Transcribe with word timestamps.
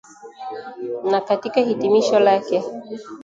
na 1.11 1.21
katika 1.21 1.61
hitimisho 1.61 2.19
lake 2.19 2.63